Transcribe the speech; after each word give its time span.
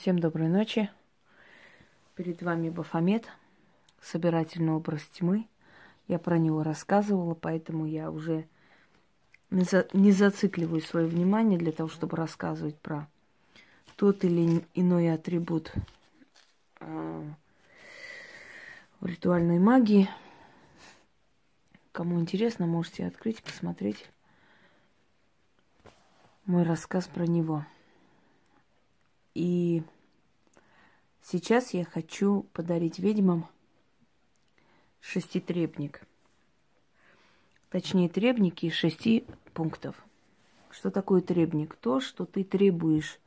Всем 0.00 0.18
доброй 0.18 0.48
ночи. 0.48 0.88
Перед 2.14 2.40
вами 2.40 2.70
Бафомет, 2.70 3.28
собирательный 4.00 4.72
образ 4.72 5.02
тьмы. 5.02 5.46
Я 6.08 6.18
про 6.18 6.38
него 6.38 6.62
рассказывала, 6.62 7.34
поэтому 7.34 7.84
я 7.84 8.10
уже 8.10 8.48
не 9.50 10.12
зацикливаю 10.12 10.80
свое 10.80 11.06
внимание 11.06 11.58
для 11.58 11.70
того, 11.70 11.90
чтобы 11.90 12.16
рассказывать 12.16 12.78
про 12.78 13.10
тот 13.96 14.24
или 14.24 14.64
иной 14.72 15.12
атрибут 15.12 15.70
в 16.78 17.36
ритуальной 19.02 19.58
магии. 19.58 20.08
Кому 21.92 22.18
интересно, 22.18 22.66
можете 22.66 23.06
открыть, 23.06 23.42
посмотреть 23.42 24.08
мой 26.46 26.62
рассказ 26.62 27.06
про 27.06 27.26
него. 27.26 27.66
И 29.34 29.82
сейчас 31.22 31.72
я 31.72 31.84
хочу 31.84 32.42
подарить 32.52 32.98
ведьмам 32.98 33.46
шеститребник. 35.00 36.02
Точнее, 37.70 38.08
требники 38.08 38.68
шести 38.70 39.24
пунктов. 39.54 39.94
Что 40.70 40.90
такое 40.90 41.20
требник? 41.20 41.76
То, 41.76 42.00
что 42.00 42.24
ты 42.26 42.42
требуешь 42.42 43.20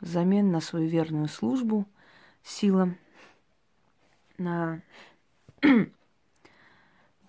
взамен 0.00 0.52
на 0.52 0.60
свою 0.60 0.88
верную 0.88 1.26
службу 1.26 1.86
силам, 2.44 2.96
на 4.36 4.80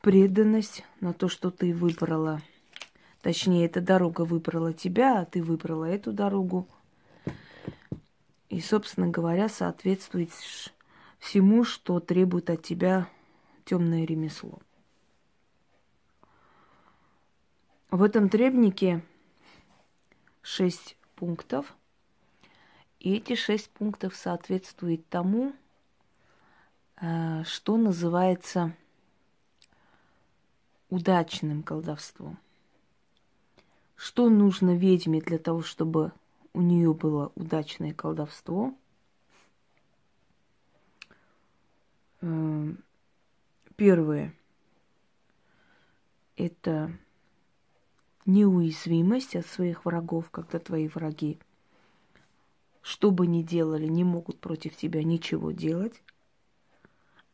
преданность, 0.02 0.86
на 1.00 1.14
то, 1.14 1.28
что 1.28 1.50
ты 1.50 1.74
выбрала. 1.74 2.42
Точнее, 3.22 3.66
эта 3.66 3.82
дорога 3.82 4.22
выбрала 4.22 4.72
тебя, 4.72 5.20
а 5.20 5.26
ты 5.26 5.42
выбрала 5.42 5.86
эту 5.86 6.14
дорогу– 6.14 6.68
и, 8.50 8.60
собственно 8.60 9.08
говоря, 9.08 9.48
соответствуешь 9.48 10.74
всему, 11.20 11.64
что 11.64 12.00
требует 12.00 12.50
от 12.50 12.64
тебя 12.64 13.08
темное 13.64 14.06
ремесло. 14.06 14.60
В 17.92 18.04
этом 18.04 18.30
требнике 18.30 19.04
шесть 20.42 20.98
пунктов. 21.16 21.76
И 23.00 23.16
эти 23.16 23.36
шесть 23.36 23.70
пунктов 23.70 24.16
соответствуют 24.16 25.08
тому, 25.10 25.54
э, 27.02 27.44
что 27.46 27.78
называется 27.78 28.76
удачным 30.90 31.64
колдовством. 31.64 32.38
Что 33.96 34.30
нужно 34.30 34.76
ведьме 34.76 35.22
для 35.22 35.38
того, 35.38 35.62
чтобы 35.62 36.12
у 36.54 36.62
нее 36.62 36.94
было 36.94 37.32
удачное 37.36 37.94
колдовство. 37.94 38.74
Эм, 42.22 42.84
первое– 43.76 44.34
это 46.36 46.92
неуязвимость 48.26 49.36
от 49.36 49.46
своих 49.46 49.86
врагов, 49.86 50.30
когда 50.32 50.60
твои 50.60 50.88
враги, 50.88 51.40
что 52.82 53.12
бы 53.12 53.28
ни 53.28 53.42
делали, 53.42 53.88
не 53.88 54.04
могут 54.04 54.40
против 54.40 54.76
тебя 54.76 55.04
ничего 55.04 55.52
делать. 55.52 56.02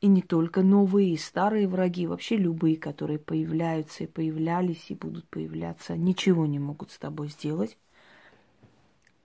И 0.02 0.08
не 0.08 0.21
только 0.21 0.61
новые 0.61 1.13
и 1.13 1.17
старые 1.17 1.67
враги, 1.67 2.05
вообще 2.05 2.38
любые, 2.38 2.77
которые 2.77 3.17
появляются 3.17 4.03
и 4.03 4.08
появлялись 4.08 4.91
и 4.91 4.95
будут 4.95 5.27
появляться, 5.30 5.95
ничего 5.97 6.45
не 6.45 6.59
могут 6.59 6.91
с 6.91 6.99
тобой 6.99 7.30
сделать 7.30 7.77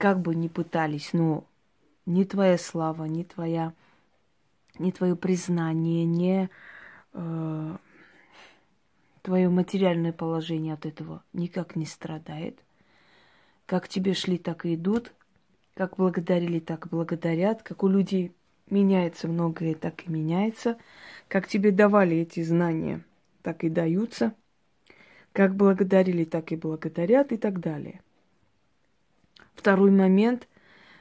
как 0.01 0.19
бы 0.19 0.33
ни 0.33 0.47
пытались, 0.47 1.13
но 1.13 1.43
ни 2.07 2.23
твоя 2.23 2.57
слава, 2.57 3.05
ни 3.05 3.21
твоя, 3.21 3.71
ни 4.79 4.89
твое 4.89 5.15
признание, 5.15 6.05
ни 6.05 6.49
э, 7.13 7.77
твое 9.21 9.49
материальное 9.49 10.11
положение 10.11 10.73
от 10.73 10.87
этого 10.87 11.21
никак 11.33 11.75
не 11.75 11.85
страдает. 11.85 12.57
Как 13.67 13.87
тебе 13.87 14.15
шли, 14.15 14.39
так 14.39 14.65
и 14.65 14.73
идут. 14.73 15.13
Как 15.75 15.97
благодарили, 15.97 16.59
так 16.59 16.87
благодарят. 16.87 17.61
Как 17.61 17.83
у 17.83 17.87
людей 17.87 18.31
меняется 18.71 19.27
многое, 19.27 19.75
так 19.75 20.07
и 20.07 20.09
меняется. 20.09 20.79
Как 21.27 21.47
тебе 21.47 21.71
давали 21.71 22.17
эти 22.17 22.41
знания, 22.41 23.03
так 23.43 23.63
и 23.63 23.69
даются. 23.69 24.33
Как 25.31 25.55
благодарили, 25.55 26.23
так 26.23 26.51
и 26.51 26.55
благодарят 26.55 27.31
и 27.31 27.37
так 27.37 27.59
далее. 27.59 28.01
Второй 29.61 29.91
момент, 29.91 30.47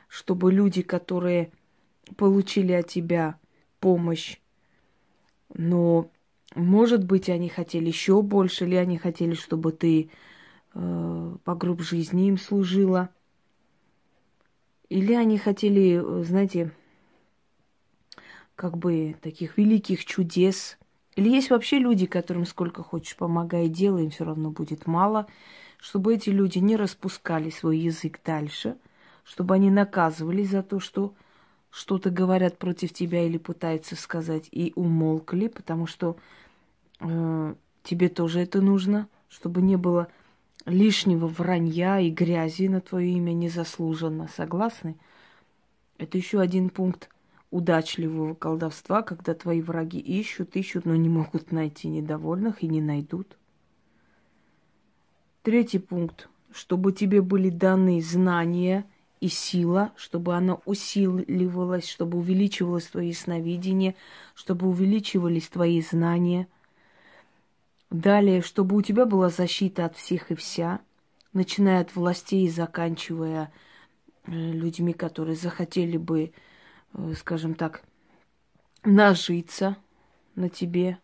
чтобы 0.07 0.53
люди, 0.53 0.83
которые 0.83 1.51
получили 2.19 2.73
от 2.73 2.89
тебя 2.89 3.39
помощь, 3.81 4.37
но, 5.55 6.11
может 6.55 7.05
быть, 7.05 7.31
они 7.31 7.49
хотели 7.49 7.87
еще 7.87 8.21
больше, 8.21 8.67
или 8.67 8.75
они 8.75 8.99
хотели, 8.99 9.33
чтобы 9.33 9.73
ты 9.73 10.11
э, 10.75 11.37
по 11.43 11.55
групп 11.55 11.81
жизни 11.81 12.29
им 12.29 12.37
служила, 12.37 13.09
или 14.91 15.15
они 15.15 15.39
хотели, 15.39 16.23
знаете, 16.23 16.71
как 18.57 18.77
бы 18.77 19.17
таких 19.23 19.57
великих 19.57 20.05
чудес. 20.05 20.77
Или 21.17 21.31
есть 21.31 21.49
вообще 21.49 21.79
люди, 21.79 22.05
которым 22.05 22.45
сколько 22.45 22.83
хочешь 22.83 23.17
помогай, 23.17 23.69
делай, 23.69 24.05
им 24.05 24.11
все 24.11 24.25
равно 24.25 24.51
будет 24.51 24.87
мало 24.87 25.29
чтобы 25.81 26.15
эти 26.15 26.31
люди 26.31 26.59
не 26.59 26.77
распускали 26.77 27.51
свой 27.51 27.79
язык 27.79 28.21
дальше, 28.25 28.77
чтобы 29.25 29.55
они 29.55 29.71
наказывались 29.71 30.51
за 30.51 30.63
то, 30.63 30.79
что 30.79 31.15
что-то 31.71 32.11
говорят 32.11 32.59
против 32.59 32.93
тебя 32.93 33.25
или 33.25 33.39
пытаются 33.39 33.97
сказать, 33.97 34.49
и 34.51 34.73
умолкли, 34.77 35.49
потому 35.49 35.87
что 35.87 36.17
э, 37.01 37.55
тебе 37.83 38.09
тоже 38.09 38.41
это 38.41 38.61
нужно, 38.61 39.09
чтобы 39.29 39.63
не 39.63 39.77
было 39.77 40.09
лишнего 40.67 41.27
вранья 41.27 41.99
и 42.01 42.11
грязи 42.11 42.69
на 42.69 42.81
твое 42.81 43.13
имя 43.13 43.33
незаслуженно. 43.33 44.29
Согласны? 44.37 44.97
Это 45.97 46.19
еще 46.19 46.41
один 46.41 46.71
пункт 46.71 47.09
удачливого 47.51 48.35
колдовства, 48.35 49.03
когда 49.03 49.35
твои 49.35 49.63
враги 49.63 49.99
ищут, 49.99 50.57
ищут, 50.57 50.85
но 50.85 50.95
не 50.97 51.09
могут 51.09 51.53
найти 51.53 51.89
недовольных 51.89 52.63
и 52.63 52.69
не 52.69 52.81
найдут. 52.81 53.37
Третий 55.51 55.81
пункт. 55.81 56.29
Чтобы 56.53 56.93
тебе 56.93 57.21
были 57.23 57.51
даны 57.51 58.01
знания 58.03 58.87
и 59.19 59.27
сила, 59.27 59.91
чтобы 59.97 60.37
она 60.37 60.59
усиливалась, 60.65 61.89
чтобы 61.89 62.19
увеличивалось 62.19 62.87
твои 62.87 63.13
сновидения, 63.13 63.97
чтобы 64.37 64.69
увеличивались 64.69 65.49
твои 65.49 65.83
знания. 65.83 66.47
Далее, 67.91 68.43
чтобы 68.43 68.77
у 68.77 68.83
тебя 68.83 69.07
была 69.07 69.29
защита 69.29 69.87
от 69.87 69.97
всех 69.97 70.31
и 70.31 70.37
вся, 70.37 70.79
начиная 71.33 71.81
от 71.81 71.97
властей 71.97 72.47
и 72.47 72.49
заканчивая 72.49 73.53
э, 74.27 74.31
людьми, 74.31 74.93
которые 74.93 75.35
захотели 75.35 75.97
бы, 75.97 76.33
э, 76.93 77.15
скажем 77.19 77.57
так, 77.57 77.83
нажиться 78.85 79.77
на 80.37 80.49
тебе, 80.49 81.01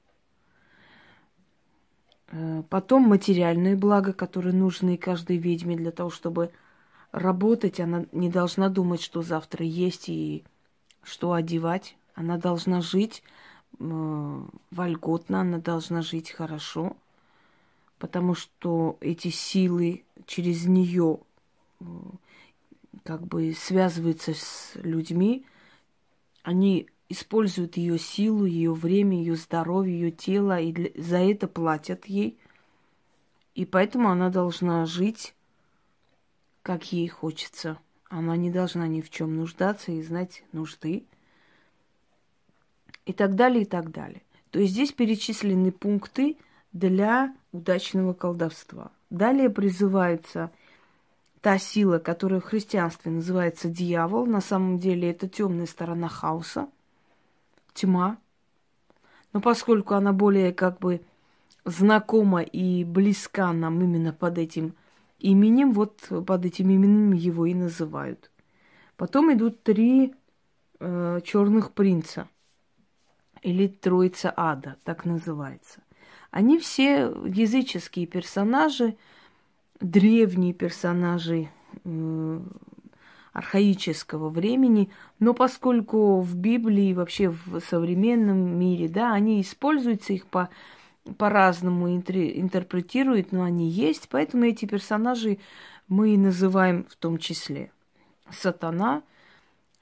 потом 2.69 3.03
материальные 3.03 3.77
блага, 3.77 4.13
которые 4.13 4.53
нужны 4.53 4.97
каждой 4.97 5.37
ведьме 5.37 5.77
для 5.77 5.93
того, 5.93 6.11
чтобы 6.11 6.51
работать. 7.13 7.81
Она 7.81 8.07
не 8.13 8.29
должна 8.29 8.69
думать, 8.69 9.03
что 9.03 9.23
завтра 9.23 9.65
есть 9.65 10.09
и 10.09 10.45
что 11.03 11.33
одевать. 11.33 11.97
Она 12.15 12.37
должна 12.37 12.81
жить 12.81 13.23
э, 13.79 14.43
вольготно, 14.71 15.41
она 15.41 15.59
должна 15.59 16.03
жить 16.03 16.31
хорошо, 16.31 16.97
потому 17.99 18.35
что 18.35 18.97
эти 19.01 19.29
силы 19.29 20.05
через 20.27 20.67
нее 20.67 21.21
э, 21.81 21.85
как 23.05 23.27
бы 23.27 23.53
связываются 23.53 24.35
с 24.35 24.73
людьми, 24.77 25.47
они 26.43 26.89
используют 27.09 27.77
ее 27.77 27.99
силу, 27.99 28.45
ее 28.45 28.73
время, 28.73 29.17
ее 29.17 29.37
здоровье, 29.37 29.99
ее 29.99 30.11
тело, 30.11 30.61
и 30.61 30.73
для, 30.73 30.91
за 30.97 31.19
это 31.19 31.47
платят 31.47 32.07
ей. 32.07 32.39
И 33.55 33.65
поэтому 33.65 34.11
она 34.11 34.29
должна 34.29 34.85
жить, 34.87 35.35
как 36.63 36.93
ей 36.93 37.09
хочется. 37.09 37.79
Она 38.09 38.37
не 38.37 38.51
должна 38.51 38.87
ни 38.87 39.01
в 39.01 39.11
чем 39.11 39.37
нуждаться 39.37 39.93
и 39.93 40.03
знать 40.03 40.45
нужды. 40.53 41.05
И 43.05 43.13
так 43.13 43.35
далее, 43.35 43.63
и 43.63 43.67
так 43.67 43.91
далее. 43.91 44.23
То 44.51 44.59
есть 44.59 44.73
здесь 44.73 44.93
перечислены 44.93 45.71
пункты 45.71 46.37
для 46.73 47.35
удачного 47.53 48.15
колдовства. 48.15 48.91
Далее 49.11 49.49
призывается 49.49 50.51
та 51.41 51.59
сила, 51.59 51.99
которая 51.99 52.41
в 52.41 52.45
христианстве 52.45 53.13
называется 53.13 53.69
дьявол. 53.69 54.27
На 54.27 54.41
самом 54.41 54.79
деле 54.79 55.11
это 55.11 55.29
темная 55.29 55.67
сторона 55.67 56.09
хаоса 56.09 56.69
тьма. 57.77 58.19
Но 59.33 59.41
поскольку 59.41 59.95
она 59.95 60.13
более 60.13 60.53
как 60.53 60.79
бы 60.79 61.03
знакома 61.65 62.43
и 62.43 62.85
близка 62.85 63.53
нам 63.53 63.81
именно 63.83 64.13
под 64.13 64.39
этим 64.39 64.75
именем, 65.19 65.73
вот 65.73 66.09
под 66.27 66.45
этим 66.45 66.71
именем 66.71 67.13
его 67.13 67.47
и 67.47 67.55
называют. 67.55 68.31
Потом 68.97 69.33
идут 69.33 69.63
три 69.63 70.15
э, 70.81 71.21
черных 71.25 71.73
принца 71.73 72.29
или 73.43 73.69
троица 73.69 74.33
ада, 74.37 74.77
так 74.85 75.05
называется. 75.05 75.81
Они 76.31 76.59
все 76.59 77.13
языческие 77.27 78.07
персонажи, 78.07 78.97
древние 79.81 80.55
персонажи 80.55 81.51
э, 81.85 82.41
архаического 83.37 84.31
времени, 84.31 84.89
но 85.19 85.35
поскольку 85.35 86.23
в 86.23 86.35
Библии, 86.35 86.95
вообще 86.95 87.29
в 87.29 87.61
современном 87.61 88.59
мире, 88.59 88.89
да, 88.89 89.13
они 89.13 89.43
используются, 89.43 90.15
их 90.15 90.27
по, 90.27 90.49
по-разному 91.19 91.95
интерпретируют, 91.95 93.33
но 93.33 93.43
они 93.43 93.69
есть, 93.69 94.09
поэтому 94.09 94.45
эти 94.45 94.65
персонажи 94.65 95.39
мы 95.87 96.15
и 96.15 96.17
называем 96.17 96.87
в 96.89 96.97
том 96.97 97.19
числе. 97.19 97.71
Сатана 98.31 99.03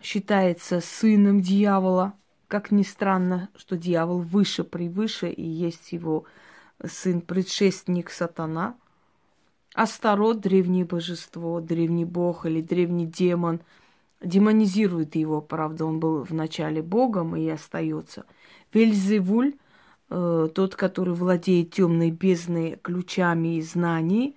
считается 0.03 0.81
сыном 0.81 1.41
дьявола, 1.41 2.15
как 2.49 2.73
ни 2.73 2.83
странно, 2.83 3.51
что 3.55 3.77
дьявол 3.77 4.19
выше, 4.19 4.65
превыше, 4.65 5.31
и 5.31 5.47
есть 5.47 5.93
его 5.93 6.25
сын, 6.85 7.21
предшественник 7.21 8.11
сатана. 8.11 8.75
Астарот, 9.75 10.41
древнее 10.41 10.85
божество, 10.85 11.61
древний 11.61 12.05
бог 12.05 12.47
или 12.47 12.61
древний 12.61 13.06
демон, 13.06 13.61
демонизирует 14.23 15.17
его, 15.17 15.41
правда, 15.43 15.85
он 15.85 16.00
был 16.00 16.23
вначале 16.23 16.81
богом 16.81 17.37
и 17.37 17.47
остается. 17.49 18.25
Вельзевуль, 18.73 19.55
э, 20.11 20.49
тот, 20.55 20.76
который 20.76 21.15
владеет 21.15 21.73
темной 21.73 22.11
бездной 22.11 22.79
ключами 22.82 23.56
и 23.56 23.62
знаний, 23.62 24.37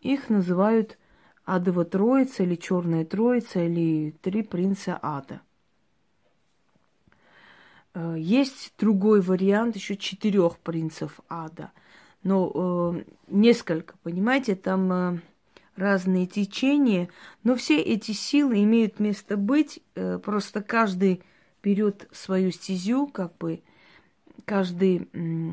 их 0.00 0.30
называют 0.30 0.98
Адова 1.44 1.84
Троица 1.84 2.42
или 2.42 2.56
Черная 2.56 3.04
Троица 3.04 3.60
или 3.60 4.14
Три 4.22 4.42
принца 4.42 4.98
Ада– 5.00 5.40
Э, 7.94 8.14
есть 8.18 8.72
другой 8.78 9.20
вариант 9.20 9.76
еще 9.76 9.96
четырех 9.96 10.58
принцев 10.58 11.20
ада. 11.28 11.72
Но 12.22 12.52
э, 12.54 13.02
несколько, 13.28 13.94
понимаете, 14.02 14.54
там 14.54 14.92
э, 14.92 15.18
разные 15.76 16.26
течения, 16.26 17.08
но 17.42 17.56
все 17.56 17.80
эти 17.80 18.12
силы 18.12 18.62
имеют 18.62 19.00
место 19.00 19.36
быть. 19.36 19.80
Э, 19.94 20.18
просто 20.18 20.62
каждый 20.62 21.22
берет 21.62 22.08
свою 22.12 22.50
стезю, 22.50 23.06
как 23.06 23.36
бы 23.38 23.62
каждый 24.44 25.08
э, 25.12 25.50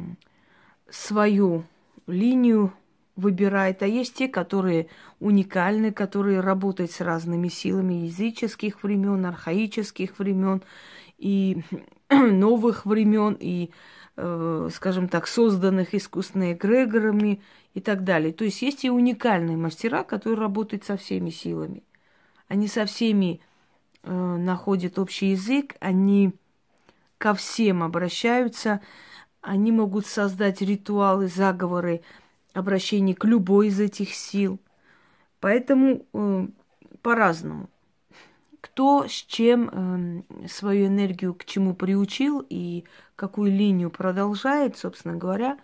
свою 0.90 1.64
линию 2.08 2.74
выбирает, 3.16 3.84
а 3.84 3.88
есть 3.88 4.16
те, 4.16 4.28
которые 4.28 4.88
уникальны, 5.20 5.92
которые 5.92 6.40
работают 6.40 6.92
с 6.92 7.02
разными 7.02 7.50
силами 7.50 8.06
языческих 8.06 8.84
времен, 8.84 9.26
архаических 9.26 10.18
времен 10.20 10.62
и 11.18 11.62
новых 12.10 12.86
времен 12.86 13.38
и, 13.40 13.72
э, 13.72 13.99
скажем 14.72 15.08
так, 15.08 15.28
созданных 15.28 15.94
искусственными 15.94 16.54
эгрегорами 16.54 17.42
и 17.74 17.82
так 17.82 18.04
далее. 18.04 18.34
То 18.34 18.44
есть 18.44 18.62
есть 18.62 18.84
и 18.84 18.90
уникальные 18.90 19.58
мастера, 19.58 20.04
которые 20.04 20.40
работают 20.40 20.84
со 20.84 20.98
всеми 20.98 21.30
силами. 21.30 21.84
Они 22.48 22.68
со 22.68 22.86
всеми 22.86 23.42
э, 24.04 24.12
находят 24.12 24.98
общий 25.00 25.28
язык, 25.28 25.76
они 25.80 26.34
ко 27.18 27.34
всем 27.34 27.84
обращаются, 27.84 28.82
они 29.42 29.72
могут 29.72 30.06
создать 30.06 30.62
ритуалы, 30.62 31.28
заговоры, 31.28 32.02
обращение 32.54 33.16
к 33.16 33.26
любой 33.26 33.68
из 33.68 33.80
этих 33.80 34.14
сил. 34.14 34.60
Поэтому 35.40 36.06
э, 36.14 36.48
по-разному 37.02 37.70
кто 38.80 39.10
с 39.10 39.12
чем 39.12 39.70
э, 39.70 40.48
свою 40.48 40.88
энергию 40.88 41.34
к 41.34 41.44
чему 41.44 41.74
приучил 41.74 42.46
и 42.50 42.86
какую 43.18 43.52
линию 43.52 43.90
продолжает, 43.90 44.78
собственно 44.78 45.18
говоря, 45.18 45.58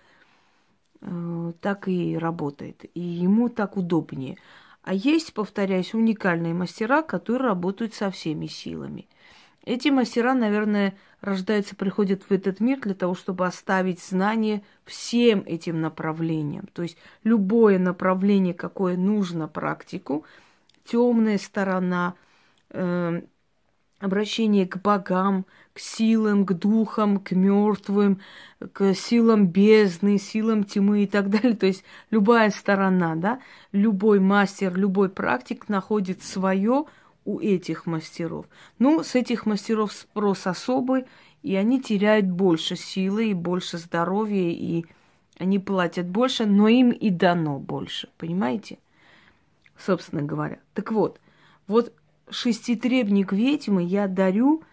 э, 1.00 1.54
так 1.62 1.88
и 1.88 2.18
работает. 2.18 2.84
И 2.94 3.00
ему 3.00 3.48
так 3.48 3.78
удобнее. 3.78 4.38
А 4.84 4.94
есть, 4.94 5.34
повторяюсь, 5.34 5.94
уникальные 5.94 6.54
мастера, 6.54 7.04
которые 7.04 7.48
работают 7.48 7.94
со 7.94 8.12
всеми 8.12 8.48
силами. 8.48 9.08
Эти 9.64 9.88
мастера, 9.88 10.34
наверное, 10.34 10.98
рождаются, 11.22 11.78
приходят 11.78 12.24
в 12.24 12.32
этот 12.34 12.60
мир 12.60 12.82
для 12.82 12.96
того, 12.96 13.16
чтобы 13.16 13.48
оставить 13.48 14.02
знания 14.04 14.62
всем 14.84 15.42
этим 15.46 15.80
направлениям. 15.80 16.68
То 16.74 16.82
есть 16.82 16.98
любое 17.24 17.80
направление, 17.80 18.54
какое 18.54 18.98
нужно 18.98 19.48
практику, 19.48 20.26
темная 20.84 21.38
сторона– 21.38 22.16
э, 22.76 23.22
обращение 24.00 24.68
к 24.68 24.78
богам, 24.82 25.46
к 25.74 25.80
силам, 25.80 26.46
к 26.46 26.54
духам, 26.54 27.20
к 27.20 27.32
мертвым, 27.32 28.20
к 28.74 28.94
силам 28.94 29.48
бездны, 29.48 30.18
силам 30.18 30.64
тьмы 30.64 31.04
и 31.04 31.08
так 31.08 31.30
далее. 31.30 31.56
То 31.56 31.66
есть 31.66 31.84
любая 32.12 32.50
сторона, 32.52 33.16
да, 33.16 33.40
любой 33.72 34.20
мастер, 34.20 34.76
любой 34.76 35.10
практик 35.10 35.70
находит 35.70 36.24
свое 36.24 36.86
у 37.26 37.40
этих 37.40 37.86
мастеров. 37.86 38.46
Ну, 38.80 39.04
с 39.04 39.16
этих 39.16 39.46
мастеров 39.46 39.92
спрос 39.92 40.46
особый, 40.46 41.06
и 41.42 41.56
они 41.56 41.82
теряют 41.82 42.28
больше 42.28 42.76
силы 42.76 43.30
и 43.30 43.34
больше 43.34 43.78
здоровья, 43.78 44.52
и 44.52 44.86
они 45.38 45.60
платят 45.60 46.08
больше, 46.08 46.46
но 46.46 46.68
им 46.68 46.92
и 46.92 47.10
дано 47.10 47.60
больше, 47.60 48.10
понимаете? 48.18 48.78
Собственно 49.78 50.22
говоря. 50.22 50.60
Так 50.74 50.92
вот, 50.92 51.20
вот 51.68 51.94
шеститребник 52.30 53.32
ведьмы 53.32 53.84
я 53.84 54.08
дарю 54.08 54.64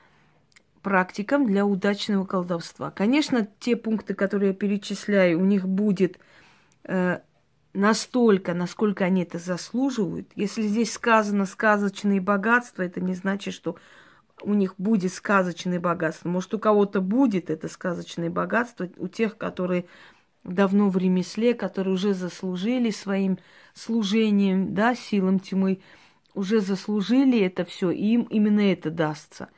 практикам 0.82 1.46
для 1.46 1.64
удачного 1.64 2.24
колдовства. 2.24 2.90
Конечно, 2.90 3.46
те 3.60 3.76
пункты, 3.76 4.14
которые 4.14 4.48
я 4.48 4.54
перечисляю, 4.54 5.40
у 5.40 5.44
них 5.44 5.68
будет 5.68 6.18
э, 6.84 7.20
настолько, 7.72 8.54
насколько 8.54 9.04
они 9.04 9.22
это 9.22 9.38
заслуживают. 9.38 10.28
Если 10.34 10.62
здесь 10.62 10.92
сказано 10.92 11.46
сказочные 11.46 12.20
богатства, 12.20 12.82
это 12.82 13.00
не 13.00 13.14
значит, 13.14 13.54
что 13.54 13.76
у 14.42 14.54
них 14.54 14.74
будет 14.76 15.12
сказочное 15.12 15.78
богатство. 15.78 16.28
Может, 16.28 16.54
у 16.54 16.58
кого-то 16.58 17.00
будет 17.00 17.48
это 17.48 17.68
сказочное 17.68 18.30
богатство, 18.30 18.88
у 18.96 19.08
тех, 19.08 19.38
которые 19.38 19.86
давно 20.44 20.88
в 20.88 20.96
ремесле, 20.96 21.54
которые 21.54 21.94
уже 21.94 22.14
заслужили 22.14 22.90
своим 22.90 23.38
служением, 23.74 24.74
да, 24.74 24.94
силам 24.94 25.38
тьмы, 25.38 25.80
уже 26.34 26.60
заслужили 26.60 27.40
это 27.40 27.64
все, 27.64 27.90
и 27.90 28.14
им 28.14 28.22
именно 28.22 28.60
это 28.60 28.90
дастся. 28.90 29.48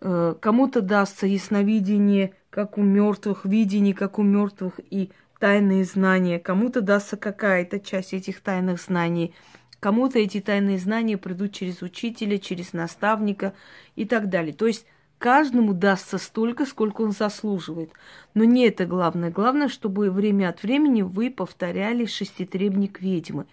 Э, 0.00 0.34
кому-то 0.40 0.80
дастся 0.80 1.26
ясновидение, 1.26 2.34
как 2.50 2.78
у 2.78 2.82
мертвых, 2.82 3.44
видение, 3.44 3.94
как 3.94 4.18
у 4.18 4.22
мертвых, 4.22 4.80
и 4.90 5.10
тайные 5.38 5.84
знания. 5.84 6.38
Кому-то 6.38 6.80
дастся 6.80 7.16
какая-то 7.16 7.80
часть 7.80 8.14
этих 8.14 8.40
тайных 8.40 8.80
знаний. 8.80 9.34
Кому-то 9.80 10.18
эти 10.18 10.40
тайные 10.40 10.78
знания 10.78 11.18
придут 11.18 11.52
через 11.52 11.82
учителя, 11.82 12.38
через 12.38 12.72
наставника 12.72 13.52
и 13.96 14.06
так 14.06 14.30
далее. 14.30 14.54
То 14.54 14.66
есть 14.66 14.86
каждому 15.18 15.74
дастся 15.74 16.16
столько, 16.18 16.64
сколько 16.64 17.02
он 17.02 17.12
заслуживает. 17.12 17.92
Но 18.32 18.44
не 18.44 18.66
это 18.66 18.86
главное. 18.86 19.30
Главное, 19.30 19.68
чтобы 19.68 20.10
время 20.10 20.48
от 20.48 20.62
времени 20.62 21.02
вы 21.02 21.30
повторяли 21.30 22.06
шеститребник 22.06 23.00
ведьмы 23.00 23.46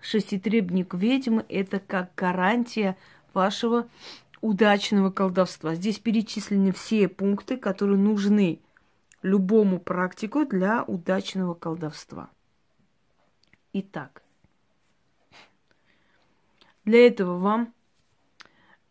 шеститребник 0.00 0.94
ведьмы– 0.94 1.44
это 1.48 1.80
как 1.80 2.14
гарантия 2.14 2.96
вашего 3.34 3.88
удачного 4.40 5.10
колдовства. 5.10 5.74
Здесь 5.74 5.98
перечислены 5.98 6.72
все 6.72 7.08
пункты, 7.08 7.56
которые 7.56 7.98
нужны 7.98 8.60
любому 9.22 9.80
практику 9.80 10.44
для 10.44 10.84
удачного 10.84 11.54
колдовства. 11.54 12.30
Итак, 13.72 14.22
для 16.84 17.06
этого 17.06 17.38
вам 17.38 17.74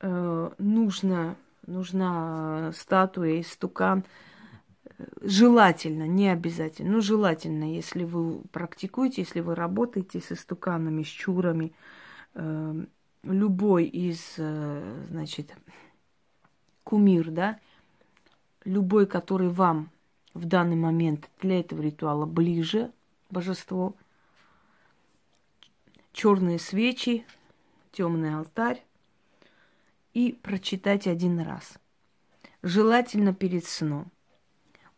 э, 0.01 0.49
нужно, 0.57 1.35
нужна 1.65 2.71
статуя, 2.73 3.41
стукан– 3.43 4.03
желательно, 5.21 6.07
не 6.07 6.29
обязательно, 6.29 6.93
но 6.93 6.99
желательно, 7.01 7.73
если 7.73 8.03
вы 8.03 8.41
практикуете, 8.51 9.21
если 9.21 9.41
вы 9.41 9.55
работаете 9.55 10.19
с 10.19 10.31
истуканами, 10.31 11.03
с 11.03 11.07
чурами, 11.07 11.73
э, 12.33 12.85
любой 13.23 13.85
из, 13.85 14.35
э, 14.37 15.05
значит, 15.09 15.55
кумир, 16.83 17.31
да, 17.31 17.59
любой, 18.63 19.07
который 19.07 19.49
вам 19.49 19.91
в 20.33 20.45
данный 20.45 20.75
момент 20.75 21.29
для 21.41 21.59
этого 21.59 21.81
ритуала 21.81 22.25
ближе, 22.25 22.91
божество, 23.29 23.95
черные 26.13 26.59
свечи, 26.59 27.25
темный 27.91 28.35
алтарь 28.35 28.83
и 30.13 30.31
прочитать 30.31 31.07
один 31.07 31.39
раз. 31.39 31.77
Желательно 32.63 33.33
перед 33.33 33.65
сном 33.65 34.11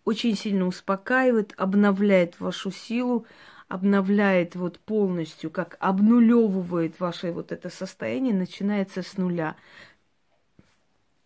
очень 0.09 0.35
сильно 0.35 0.65
успокаивает, 0.65 1.53
обновляет 1.55 2.39
вашу 2.39 2.71
силу, 2.71 3.27
обновляет 3.67 4.55
вот 4.55 4.79
полностью, 4.79 5.51
как 5.51 5.77
обнулевывает 5.79 6.99
ваше 6.99 7.31
вот 7.31 7.51
это 7.51 7.69
состояние, 7.69 8.33
начинается 8.33 9.03
с 9.03 9.17
нуля. 9.17 9.55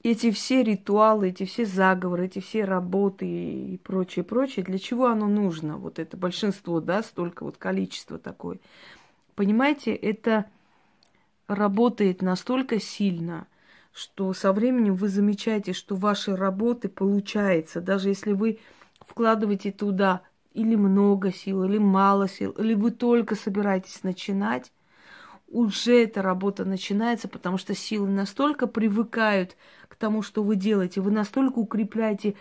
эти 0.03 0.31
все 0.31 0.63
ритуалы, 0.63 1.29
эти 1.29 1.45
все 1.45 1.65
заговоры, 1.65 2.25
эти 2.25 2.39
все 2.39 2.65
работы 2.65 3.25
и 3.25 3.77
прочее, 3.77 4.25
прочее, 4.25 4.65
для 4.65 4.77
чего 4.77 5.07
оно 5.07 5.27
нужно? 5.27 5.77
Вот 5.77 5.97
это 5.97 6.17
большинство, 6.17 6.81
да, 6.81 7.03
столько 7.03 7.45
вот 7.45 7.55
количество 7.55 8.19
такое. 8.19 8.57
Понимаете, 9.35 9.95
это 9.95 10.43
работает 11.47 12.21
настолько 12.21 12.81
сильно, 12.81 13.47
что 13.93 14.33
со 14.33 14.51
временем 14.51 14.95
вы 14.95 15.07
замечаете, 15.07 15.71
что 15.73 15.95
ваши 15.95 16.35
работы 16.35 16.89
получается, 16.89 17.79
даже 17.79 18.09
если 18.09 18.33
вы 18.33 18.59
вкладываете 18.99 19.71
туда 19.71 20.21
или 20.53 20.75
много 20.75 21.31
сил, 21.31 21.63
или 21.63 21.77
мало 21.77 22.27
сил, 22.27 22.51
или 22.51 22.73
вы 22.73 22.91
только 22.91 23.35
собираетесь 23.35 24.03
начинать, 24.03 24.71
уже 25.47 26.03
эта 26.03 26.23
работа 26.23 26.65
начинается, 26.65 27.27
потому 27.27 27.59
что 27.59 27.75
силы 27.75 28.09
настолько 28.09 28.65
привыкают 28.65 29.55
к 29.87 29.95
тому, 29.95 30.23
что 30.23 30.41
вы 30.41 30.55
делаете, 30.55 30.99
вы 30.99 31.11
настолько 31.11 31.59
укрепляете 31.59 32.33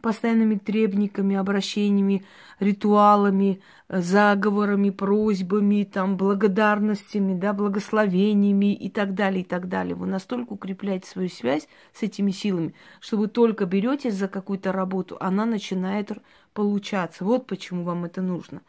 постоянными 0.00 0.56
требниками, 0.56 1.36
обращениями, 1.36 2.24
ритуалами, 2.58 3.60
заговорами, 3.88 4.90
просьбами, 4.90 5.84
там, 5.84 6.16
благодарностями, 6.16 7.34
да, 7.34 7.52
благословениями 7.52 8.74
и 8.74 8.90
так 8.90 9.14
далее, 9.14 9.42
и 9.42 9.44
так 9.44 9.68
далее. 9.68 9.94
Вы 9.94 10.06
настолько 10.06 10.52
укрепляете 10.52 11.08
свою 11.08 11.28
связь 11.28 11.68
с 11.92 12.02
этими 12.02 12.30
силами, 12.30 12.74
что 13.00 13.16
вы 13.16 13.28
только 13.28 13.66
беретесь 13.66 14.14
за 14.14 14.28
какую-то 14.28 14.72
работу, 14.72 15.16
она 15.20 15.46
начинает 15.46 16.10
получаться. 16.52 17.24
Вот 17.24 17.46
почему 17.46 17.84
вам 17.84 18.04
это 18.04 18.20
нужно. 18.22 18.62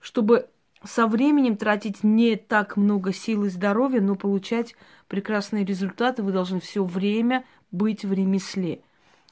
Чтобы 0.00 0.48
со 0.84 1.06
временем 1.06 1.56
тратить 1.56 2.04
не 2.04 2.36
так 2.36 2.76
много 2.76 3.12
сил 3.12 3.44
и 3.44 3.48
здоровья, 3.48 4.00
но 4.00 4.14
получать 4.14 4.74
прекрасные 5.08 5.64
результаты, 5.64 6.22
вы 6.22 6.32
должны 6.32 6.60
все 6.60 6.84
время 6.84 7.44
быть 7.70 8.04
в 8.04 8.12
ремесле. 8.12 8.80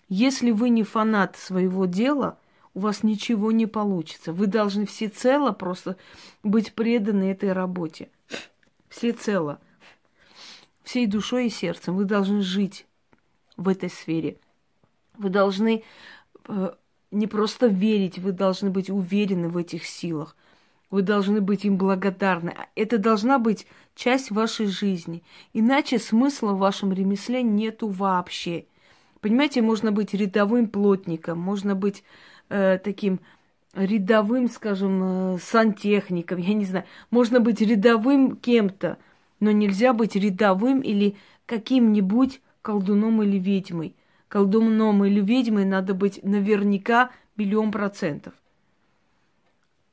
Если 0.08 0.50
вы 0.50 0.68
не 0.68 0.82
фанат 0.82 1.36
своего 1.36 1.86
дела, 1.86 2.38
у 2.74 2.80
вас 2.80 3.02
ничего 3.02 3.52
не 3.52 3.66
получится. 3.66 4.32
Вы 4.32 4.46
должны 4.46 4.84
всецело 4.86 5.52
просто 5.52 5.96
быть 6.42 6.74
преданы 6.74 7.30
этой 7.30 7.52
работе. 7.52 8.10
Всецело. 8.88 9.60
Всей 10.82 11.06
душой 11.06 11.46
и 11.46 11.50
сердцем. 11.50 11.96
Вы 11.96 12.04
должны 12.04 12.42
жить 12.42 12.86
в 13.56 13.68
этой 13.68 13.88
сфере. 13.88 14.38
Вы 15.16 15.30
должны 15.30 15.84
э, 16.48 16.74
не 17.10 17.26
просто 17.26 17.66
верить, 17.66 18.18
вы 18.18 18.32
должны 18.32 18.70
быть 18.70 18.90
уверены 18.90 19.48
в 19.48 19.56
этих 19.56 19.86
силах. 19.86 20.36
Вы 20.90 21.02
должны 21.02 21.40
быть 21.40 21.64
им 21.64 21.76
благодарны. 21.76 22.54
Это 22.74 22.98
должна 22.98 23.38
быть 23.38 23.66
часть 23.94 24.30
вашей 24.30 24.66
жизни. 24.66 25.22
Иначе 25.52 25.98
смысла 25.98 26.52
в 26.52 26.58
вашем 26.58 26.92
ремесле 26.92 27.42
нету 27.42 27.88
вообще. 27.88 28.66
Понимаете, 29.24 29.62
можно 29.62 29.90
быть 29.90 30.12
рядовым 30.12 30.68
плотником, 30.68 31.38
можно 31.38 31.74
быть 31.74 32.04
э, 32.50 32.76
таким 32.76 33.20
рядовым, 33.72 34.50
скажем, 34.50 35.36
э, 35.36 35.38
сантехником, 35.38 36.38
я 36.38 36.52
не 36.52 36.66
знаю, 36.66 36.84
можно 37.10 37.40
быть 37.40 37.62
рядовым 37.62 38.36
кем-то, 38.36 38.98
но 39.40 39.50
нельзя 39.50 39.94
быть 39.94 40.14
рядовым 40.14 40.82
или 40.82 41.16
каким-нибудь 41.46 42.42
колдуном 42.60 43.22
или 43.22 43.38
ведьмой. 43.38 43.96
Колдуном 44.28 45.06
или 45.06 45.22
ведьмой 45.22 45.64
надо 45.64 45.94
быть 45.94 46.22
наверняка 46.22 47.10
миллион 47.36 47.72
процентов. 47.72 48.34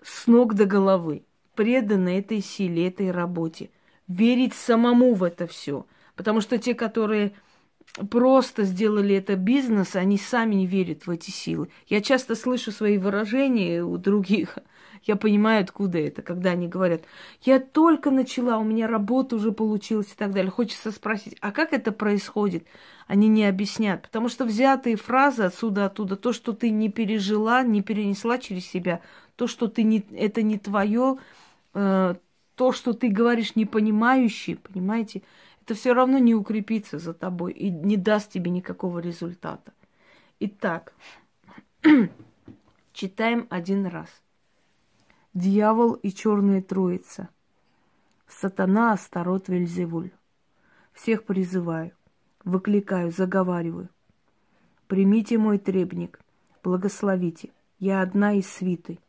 С 0.03 0.27
ног 0.27 0.55
до 0.55 0.65
головы. 0.65 1.23
Преданы 1.55 2.19
этой 2.19 2.41
силе, 2.41 2.85
этой 2.89 3.11
работе. 3.11 3.69
Верить 4.09 4.53
самому 4.53 5.13
в 5.13 5.23
это 5.23 5.47
все. 5.47 5.85
Потому 6.17 6.41
что 6.41 6.57
те, 6.57 6.75
которые 6.75 7.31
просто 8.10 8.63
сделали 8.63 9.15
это 9.15 9.36
бизнес, 9.36 9.95
они 9.95 10.17
сами 10.17 10.55
не 10.55 10.67
верят 10.67 11.07
в 11.07 11.10
эти 11.10 11.29
силы. 11.29 11.69
Я 11.88 12.01
часто 12.01 12.36
слышу 12.36 12.71
свои 12.71 12.98
выражения 12.98 13.83
у 13.83 13.98
других. 13.98 14.57
Я 15.03 15.15
понимаю, 15.15 15.63
откуда 15.63 15.98
это, 15.98 16.21
когда 16.21 16.51
они 16.51 16.67
говорят, 16.67 17.01
я 17.41 17.60
только 17.60 18.12
начала, 18.12 18.60
у 18.60 18.63
меня 18.63 18.88
работа 18.88 19.36
уже 19.36 19.51
получилась 19.51 20.12
и 20.12 20.15
так 20.15 20.31
далее. 20.31 20.51
Хочется 20.51 20.91
спросить, 20.91 21.36
а 21.41 21.51
как 21.51 21.74
это 21.74 21.91
происходит? 21.91 22.67
Они 23.07 23.27
не 23.27 23.45
объяснят, 23.45 24.03
потому 24.03 24.29
что 24.29 24.45
взятые 24.45 24.98
фразы 24.98 25.41
отсюда, 25.41 25.86
оттуда, 25.86 26.17
то, 26.17 26.33
что 26.33 26.53
ты 26.53 26.69
не 26.69 26.89
пережила, 26.89 27.63
не 27.63 27.81
перенесла 27.81 28.38
через 28.38 28.67
себя, 28.67 29.01
то, 29.36 29.48
что 29.48 29.67
ты 29.67 29.81
не, 29.81 30.05
это 30.13 30.43
не 30.43 30.60
твое, 30.60 31.17
э, 31.74 32.15
то, 32.53 32.71
что 32.71 32.93
ты 32.93 33.10
говоришь 33.10 33.55
непонимающий, 33.55 34.55
понимаете, 34.55 35.24
это 35.63 35.75
все 35.75 35.93
равно 35.93 36.17
не 36.17 36.33
укрепится 36.33 36.97
за 36.97 37.13
тобой 37.13 37.53
и 37.53 37.69
не 37.69 37.95
даст 37.95 38.31
тебе 38.31 38.49
никакого 38.49 38.99
результата. 38.99 39.73
Итак, 40.39 40.93
читаем 42.93 43.47
один 43.49 43.85
раз. 43.85 44.09
Дьявол 45.33 45.93
и 45.93 46.11
черная 46.11 46.61
троица. 46.61 47.29
Сатана, 48.27 48.93
Астарот, 48.93 49.49
Вельзевуль. 49.49 50.11
Всех 50.93 51.23
призываю, 51.25 51.91
выкликаю, 52.43 53.11
заговариваю. 53.11 53.89
Примите 54.87 55.37
мой 55.37 55.57
требник, 55.57 56.19
благословите. 56.63 57.51
Я 57.79 58.01
одна 58.01 58.33
из 58.33 58.47
свиты. 58.47 58.99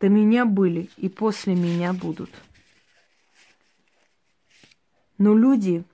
До 0.00 0.08
меня 0.08 0.44
были 0.44 0.90
и 0.96 1.08
после 1.08 1.54
меня 1.54 1.92
будут. 1.92 2.30
Но 5.18 5.34
люди 5.34 5.84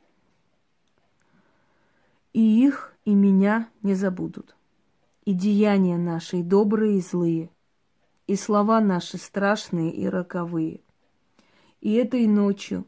и 2.32 2.64
их, 2.66 2.94
и 3.04 3.14
меня 3.14 3.68
не 3.82 3.94
забудут. 3.94 4.56
И 5.24 5.32
деяния 5.32 5.98
наши, 5.98 6.38
и 6.38 6.42
добрые, 6.42 6.98
и 6.98 7.00
злые, 7.00 7.50
и 8.26 8.36
слова 8.36 8.80
наши 8.80 9.18
страшные 9.18 9.92
и 9.92 10.06
роковые. 10.06 10.80
И 11.80 11.94
этой 11.94 12.26
ночью 12.26 12.86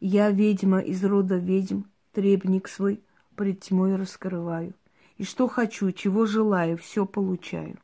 я, 0.00 0.30
ведьма 0.30 0.80
из 0.80 1.04
рода 1.04 1.36
ведьм, 1.36 1.82
требник 2.12 2.68
свой 2.68 3.02
пред 3.36 3.60
тьмой 3.60 3.96
раскрываю. 3.96 4.74
И 5.16 5.24
что 5.24 5.48
хочу, 5.48 5.92
чего 5.92 6.26
желаю, 6.26 6.76
все 6.76 7.06
получаю. 7.06 7.78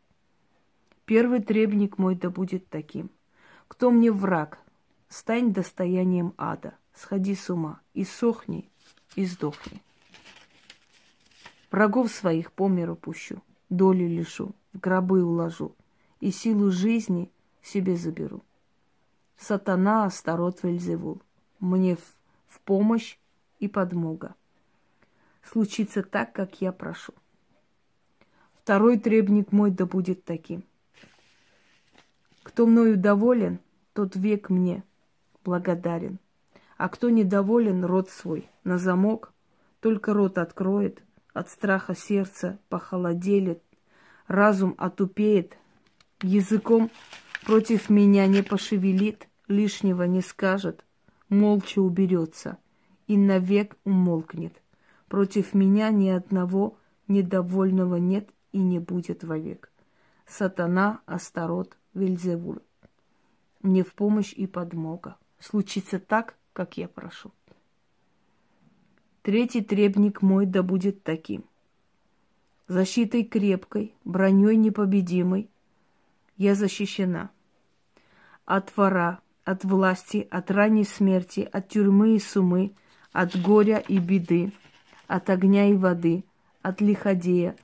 Первый 1.04 1.40
требник 1.40 1.98
мой 1.98 2.14
да 2.14 2.30
будет 2.30 2.68
таким. 2.68 3.10
Кто 3.68 3.90
мне 3.90 4.10
враг, 4.10 4.58
стань 5.08 5.52
достоянием 5.52 6.34
ада, 6.36 6.74
сходи 6.94 7.34
с 7.34 7.50
ума, 7.50 7.80
и 7.94 8.04
сохни, 8.04 8.70
и 9.16 9.24
сдохни. 9.24 9.82
Врагов 11.70 12.10
своих 12.10 12.52
по 12.52 12.68
миру 12.68 12.96
пущу, 12.96 13.42
долю 13.68 14.08
лишу, 14.08 14.54
в 14.72 14.80
гробы 14.80 15.24
уложу, 15.24 15.74
и 16.20 16.30
силу 16.30 16.70
жизни 16.70 17.30
себе 17.62 17.96
заберу. 17.96 18.42
Сатана, 19.36 20.04
Астарот, 20.04 20.62
Вельзевул, 20.62 21.22
мне 21.60 21.96
в, 21.96 22.02
в 22.48 22.60
помощь 22.60 23.16
и 23.58 23.68
подмога. 23.68 24.34
Случится 25.42 26.02
так, 26.02 26.32
как 26.32 26.60
я 26.60 26.72
прошу. 26.72 27.14
Второй 28.54 28.98
требник 28.98 29.52
мой 29.52 29.70
да 29.70 29.86
будет 29.86 30.24
таким. 30.24 30.64
Кто 32.42 32.66
мною 32.66 32.96
доволен, 32.96 33.60
тот 33.94 34.16
век 34.16 34.50
мне 34.50 34.82
благодарен. 35.44 36.18
А 36.76 36.88
кто 36.88 37.10
недоволен, 37.10 37.84
рот 37.84 38.10
свой 38.10 38.48
на 38.64 38.78
замок, 38.78 39.32
только 39.80 40.12
рот 40.12 40.38
откроет, 40.38 41.02
от 41.32 41.48
страха 41.48 41.94
сердце 41.94 42.58
похолоделит, 42.68 43.62
разум 44.26 44.74
отупеет, 44.78 45.56
языком 46.22 46.90
против 47.44 47.90
меня 47.90 48.26
не 48.26 48.42
пошевелит, 48.42 49.28
лишнего 49.48 50.04
не 50.04 50.20
скажет, 50.20 50.84
молча 51.28 51.80
уберется 51.80 52.58
и 53.06 53.16
навек 53.16 53.76
умолкнет. 53.84 54.62
Против 55.08 55.54
меня 55.54 55.90
ни 55.90 56.08
одного 56.08 56.78
недовольного 57.08 57.96
нет 57.96 58.30
и 58.52 58.58
не 58.58 58.78
будет 58.78 59.24
вовек. 59.24 59.72
Сатана, 60.26 61.00
Астарот, 61.06 61.76
Вельзевул. 61.92 62.58
Мне 63.62 63.82
в 63.82 63.94
помощь 63.94 64.32
и 64.32 64.46
подмога. 64.46 65.16
Случится 65.40 65.98
так, 65.98 66.36
как 66.52 66.76
я 66.76 66.86
прошу. 66.86 67.32
Третий 69.22 69.60
требник 69.60 70.22
мой 70.22 70.46
да 70.46 70.62
будет 70.62 71.02
таким. 71.02 71.44
Защитой 72.68 73.22
крепкой, 73.22 73.94
броней 74.04 74.56
непобедимой 74.56 75.50
я 76.38 76.54
защищена. 76.54 77.30
От 78.46 78.74
вора, 78.76 79.20
от 79.44 79.62
власти, 79.64 80.26
от 80.30 80.50
ранней 80.50 80.84
смерти, 80.84 81.46
от 81.52 81.68
тюрьмы 81.68 82.16
и 82.16 82.18
сумы, 82.18 82.72
от 83.12 83.36
горя 83.36 83.76
и 83.76 83.98
беды, 83.98 84.52
от 85.06 85.28
огня 85.28 85.68
и 85.68 85.74
воды, 85.74 86.24
от 86.62 86.80
лиходея, 86.80 87.56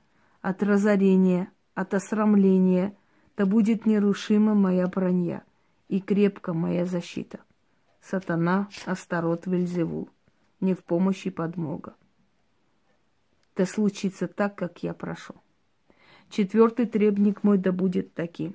от 0.42 0.62
разорения, 0.62 1.50
от 1.74 1.94
осрамления, 1.94 2.94
да 3.38 3.46
будет 3.46 3.86
нерушима 3.86 4.54
моя 4.54 4.88
броня 4.88 5.42
и 5.88 6.00
крепка 6.00 6.52
моя 6.52 6.84
защита. 6.84 7.38
Сатана, 8.02 8.68
Астарот, 8.84 9.46
Вельзевул 9.46 10.10
не 10.60 10.74
в 10.74 10.82
помощи 10.84 11.30
подмога. 11.30 11.94
да 13.56 13.66
случится 13.66 14.28
так, 14.28 14.54
как 14.54 14.82
я 14.82 14.92
прошу. 14.92 15.34
Четвертый 16.28 16.86
требник 16.86 17.42
мой 17.42 17.58
да 17.58 17.72
будет 17.72 18.14
таким. 18.14 18.54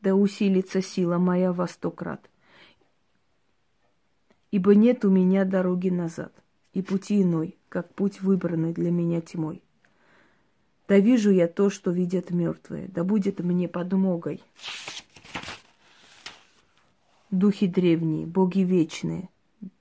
Да 0.00 0.14
усилится 0.14 0.82
сила 0.82 1.18
моя 1.18 1.52
во 1.52 1.66
сто 1.66 1.90
крат. 1.90 2.30
Ибо 4.50 4.74
нет 4.74 5.04
у 5.04 5.10
меня 5.10 5.44
дороги 5.44 5.90
назад, 5.90 6.32
и 6.72 6.82
пути 6.82 7.22
иной, 7.22 7.56
как 7.68 7.94
путь 7.94 8.20
выбранный 8.20 8.72
для 8.72 8.90
меня 8.90 9.20
тьмой. 9.20 9.62
Да 10.88 10.98
вижу 10.98 11.30
я 11.30 11.46
то, 11.46 11.70
что 11.70 11.92
видят 11.92 12.30
мертвые, 12.30 12.88
да 12.88 13.04
будет 13.04 13.38
мне 13.40 13.68
подмогой. 13.68 14.42
Духи 17.30 17.68
древние, 17.68 18.26
боги 18.26 18.60
вечные, 18.60 19.28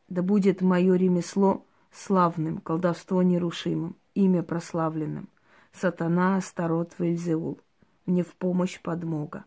да 0.10 0.22
будет 0.24 0.62
мое 0.62 0.96
ремесло 0.96 1.66
славным, 1.92 2.58
колдовство 2.60 3.22
нерушимым, 3.22 3.96
имя 4.16 4.44
прославленным. 4.44 5.30
Сатана, 5.72 6.38
Астарот, 6.38 6.94
Вельзеул, 6.98 7.60
мне 8.06 8.24
в 8.24 8.34
помощь 8.36 8.82
подмога. 8.82 9.46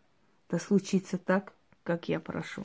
Да 0.49 0.59
случится 0.59 1.19
так, 1.19 1.53
как 1.83 2.09
я 2.09 2.21
прошу. 2.21 2.65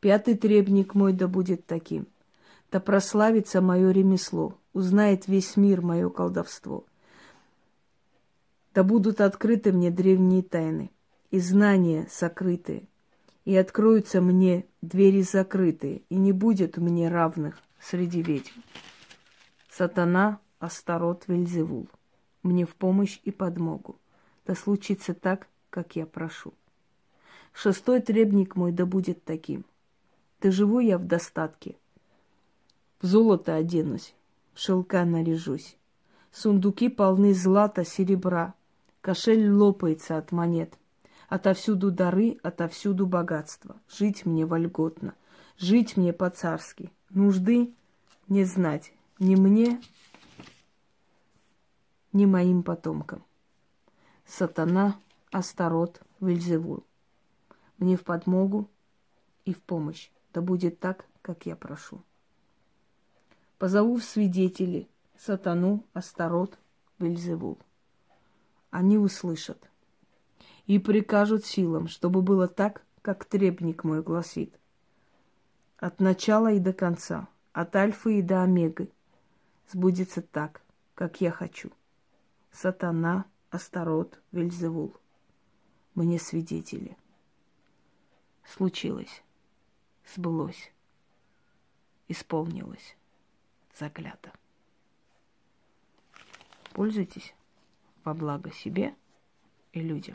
Пятый 0.00 0.36
требник 0.36 0.94
мой 0.94 1.12
да 1.12 1.26
будет 1.26 1.66
таким. 1.66 2.06
Да 2.70 2.80
прославится 2.80 3.60
мое 3.60 3.90
ремесло, 3.90 4.56
узнает 4.72 5.26
весь 5.26 5.56
мир 5.56 5.80
мое 5.82 6.08
колдовство. 6.10 6.84
Да 8.74 8.84
будут 8.84 9.20
открыты 9.20 9.72
мне 9.72 9.90
древние 9.90 10.42
тайны 10.42 10.90
и 11.30 11.40
знания 11.40 12.06
сокрытые, 12.10 12.88
и 13.44 13.56
откроются 13.56 14.20
мне 14.20 14.66
двери 14.82 15.22
закрытые, 15.22 16.02
и 16.08 16.16
не 16.16 16.32
будет 16.32 16.76
мне 16.76 17.08
равных 17.08 17.58
среди 17.80 18.22
ведьм. 18.22 18.60
Сатана, 19.70 20.40
Астарот, 20.58 21.24
Вельзевул, 21.26 21.88
мне 22.42 22.66
в 22.66 22.74
помощь 22.74 23.18
и 23.24 23.30
подмогу. 23.30 23.96
Да 24.46 24.54
случится 24.54 25.14
так, 25.14 25.46
как 25.70 25.96
я 25.96 26.06
прошу. 26.06 26.52
Шестой 27.52 28.00
требник 28.00 28.56
мой 28.56 28.72
да 28.72 28.86
будет 28.86 29.24
таким. 29.24 29.64
Ты 30.38 30.50
живу 30.50 30.80
я 30.80 30.98
в 30.98 31.06
достатке. 31.06 31.76
В 33.00 33.06
золото 33.06 33.54
оденусь, 33.54 34.14
в 34.54 34.60
шелка 34.60 35.04
наряжусь. 35.04 35.76
Сундуки 36.32 36.88
полны 36.88 37.34
злата, 37.34 37.84
серебра, 37.84 38.54
Кошель 39.00 39.50
лопается 39.50 40.18
от 40.18 40.30
монет. 40.30 40.74
Отовсюду 41.30 41.90
дары, 41.90 42.38
отовсюду 42.42 43.06
богатство. 43.06 43.80
Жить 43.88 44.26
мне 44.26 44.44
вольготно, 44.44 45.14
жить 45.56 45.96
мне 45.96 46.12
по-царски. 46.12 46.92
Нужды 47.08 47.72
не 48.28 48.44
знать 48.44 48.92
ни 49.18 49.36
мне, 49.36 49.80
ни 52.12 52.26
моим 52.26 52.62
потомкам. 52.62 53.24
Сатана, 54.26 55.00
Астарот, 55.30 56.02
Вельзевул. 56.20 56.84
Мне 57.78 57.96
в 57.96 58.02
подмогу 58.02 58.68
и 59.44 59.54
в 59.54 59.62
помощь. 59.62 60.10
Да 60.34 60.42
будет 60.42 60.80
так, 60.80 61.06
как 61.22 61.46
я 61.46 61.56
прошу. 61.56 62.02
Позову 63.56 63.96
в 63.96 64.04
свидетели 64.04 64.88
Сатану, 65.16 65.84
Астарот, 65.94 66.58
Вельзевул 66.98 67.58
они 68.70 68.98
услышат. 68.98 69.68
И 70.70 70.78
прикажут 70.78 71.44
силам, 71.44 71.88
чтобы 71.88 72.22
было 72.22 72.46
так, 72.46 72.84
как 73.02 73.24
требник 73.24 73.82
мой 73.82 74.04
гласит. 74.04 74.56
От 75.78 75.98
начала 75.98 76.52
и 76.52 76.60
до 76.60 76.72
конца, 76.72 77.26
от 77.52 77.74
альфы 77.74 78.20
и 78.20 78.22
до 78.22 78.44
омеги, 78.44 78.88
сбудется 79.68 80.22
так, 80.22 80.62
как 80.94 81.20
я 81.20 81.32
хочу. 81.32 81.72
Сатана, 82.52 83.24
Астарот, 83.50 84.22
Вельзевул. 84.30 84.94
Мне 85.96 86.20
свидетели. 86.20 86.96
Случилось, 88.44 89.24
сбылось, 90.14 90.70
исполнилось, 92.06 92.96
заклято. 93.76 94.30
Пользуйтесь 96.74 97.34
во 98.04 98.14
благо 98.14 98.52
себе 98.52 98.94
и 99.72 99.80
людям. 99.80 100.14